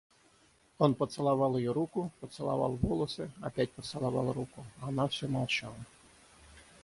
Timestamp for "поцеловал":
0.95-1.57, 2.21-2.75, 3.71-4.33